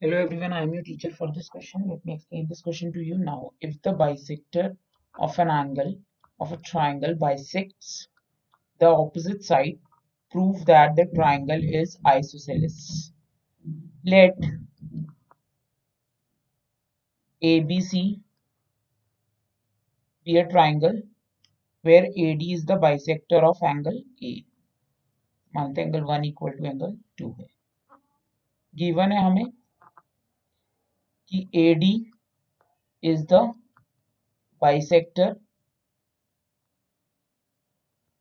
Hello 0.00 0.16
everyone, 0.16 0.52
I 0.52 0.62
am 0.62 0.72
your 0.72 0.84
teacher 0.84 1.10
for 1.10 1.32
this 1.34 1.48
question. 1.48 1.88
Let 1.88 2.04
me 2.04 2.14
explain 2.14 2.46
this 2.48 2.60
question 2.62 2.92
to 2.92 3.00
you 3.00 3.18
now. 3.18 3.50
If 3.60 3.82
the 3.82 3.90
bisector 3.90 4.76
of 5.18 5.36
an 5.40 5.50
angle 5.50 5.96
of 6.38 6.52
a 6.52 6.56
triangle 6.58 7.16
bisects 7.16 8.06
the 8.78 8.86
opposite 8.86 9.42
side, 9.42 9.80
prove 10.30 10.64
that 10.66 10.94
the 10.94 11.06
triangle 11.16 11.60
is 11.60 11.98
isosceles. 12.06 13.12
Let 14.04 14.38
ABC 17.42 18.20
be 20.24 20.36
a 20.36 20.48
triangle 20.48 21.02
where 21.82 22.04
AD 22.04 22.40
is 22.40 22.64
the 22.66 22.78
bisector 22.86 23.42
of 23.42 23.60
angle 23.64 24.00
A. 24.22 24.44
मानते 25.56 25.82
angle 25.82 26.02
one 26.14 26.24
equal 26.24 26.50
to 26.56 26.64
angle 26.66 26.98
two 27.18 27.36
है 27.38 27.46
given 28.74 29.12
है 29.12 29.24
हमें 29.24 29.46
कि 31.30 31.48
AD 31.62 31.84
is 33.02 33.24
the 33.26 33.40
bisector 34.62 35.28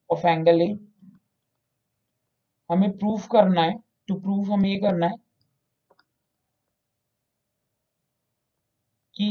of 0.10 0.26
angle 0.26 0.62
A. 0.62 0.70
हमें 2.70 2.92
proof 2.98 3.28
करना 3.32 3.62
है 3.62 3.78
to 4.08 4.16
proof 4.22 4.50
हमें 4.50 4.70
ये 4.70 4.78
करना 4.80 5.08
है 5.08 5.16
कि 9.16 9.30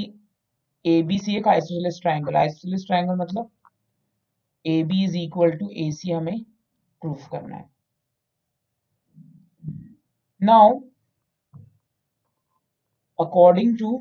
ए 0.85 1.03
बी 1.03 1.19
सी 1.19 1.37
एक 1.37 1.49
आइसोसेलेस 1.49 1.99
ट्राइंगल 2.03 2.37
आइसोसेलेस 2.37 2.85
ट्राइंगल 2.87 3.17
मतलब 3.17 3.51
A 4.65 4.83
B 4.85 5.05
is 5.05 5.17
equal 5.19 5.51
to 5.59 5.71
A 5.85 5.91
C 5.93 6.11
हमें 6.11 6.43
प्रूफ 7.03 7.29
करना 7.33 7.57
है। 7.57 7.69
Now 10.41 10.79
according 13.19 13.77
to 13.79 14.01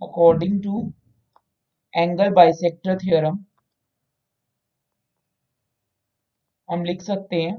according 0.00 0.60
to 0.62 0.92
angle 1.94 2.30
bisector 2.32 2.96
theorem, 2.98 3.44
हम 6.68 6.84
लिख 6.84 7.02
सकते 7.02 7.36
हैं 7.36 7.56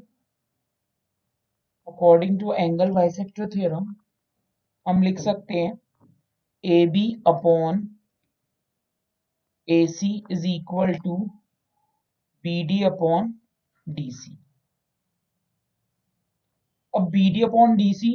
according 1.87 2.39
to 2.39 2.53
angle 2.53 2.89
bisector 2.91 3.47
theorem 3.49 3.85
हम 4.85 5.01
लिख 5.01 5.19
सकते 5.19 5.53
हैं 5.55 5.77
A 6.63 6.85
B 6.87 7.03
upon 7.27 7.79
A 9.67 9.85
C 9.89 10.11
is 10.31 10.47
equal 10.47 10.93
to 11.05 11.15
B 12.45 12.61
D 12.67 12.81
upon 12.83 13.33
D 13.87 14.09
C 14.13 14.37
अब 16.93 17.09
B 17.11 17.29
D 17.33 17.41
upon 17.43 17.75
D 17.77 17.93
C 17.93 18.11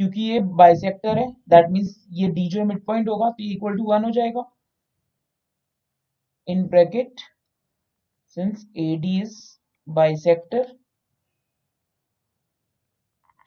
क्योंकि 0.00 0.22
ये 0.22 0.40
बाइसेक्टर 0.56 1.18
है 1.18 1.26
दैट 1.50 1.70
मीन्स 1.70 1.94
ये 2.12 2.28
डी 2.30 2.48
जो 2.50 2.64
मिड 2.64 2.84
पॉइंट 2.86 3.08
होगा 3.08 3.30
तो 3.30 3.44
इक्वल 3.44 3.76
टू 3.76 3.84
वन 3.90 4.04
हो 4.04 4.10
जाएगा। 4.10 4.44
In 6.48 6.66
bracket 6.68 7.20
since 8.36 8.66
A 8.78 8.96
D 9.02 9.20
is 9.20 9.36
bisector 9.86 10.76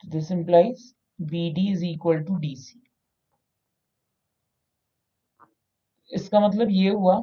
B 0.04 1.50
D 1.54 1.70
is 1.70 1.84
equal 1.84 2.22
to 2.24 2.36
D 2.38 2.54
C 2.56 2.80
इसका 6.10 6.40
मतलब 6.40 6.68
ये 6.70 6.88
हुआ 6.90 7.20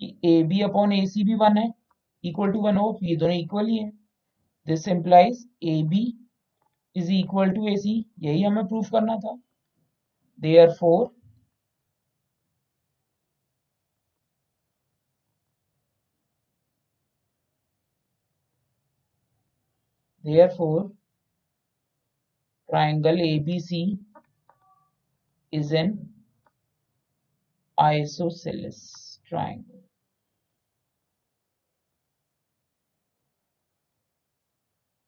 कि 0.00 0.06
A 0.24 0.42
B 0.44 0.60
upon 0.62 0.92
A 0.92 1.04
C 1.06 1.24
भी 1.24 1.34
वन 1.36 1.56
है 1.58 1.72
इक्वल 2.24 2.52
टू 2.52 2.60
वन 2.62 2.76
हो, 2.76 2.98
ये 3.02 3.16
दोनों 3.16 3.36
इक्वल 3.36 3.66
ही 3.66 3.76
है। 3.78 3.90
This 4.68 4.86
implies 4.92 5.44
AB 5.74 6.00
is 6.94 7.10
equal 7.18 7.52
to 7.58 7.68
AC 7.72 7.92
यही 8.24 8.42
हमें 8.42 8.66
प्रूफ 8.68 8.90
करना 8.92 9.16
था 9.24 9.36
therefore 10.38 11.10
therefore 20.24 20.90
triangle 22.68 23.24
ABC 23.30 23.82
is 25.52 25.72
an 25.72 25.96
isosceles 27.78 29.20
triangle 29.28 29.87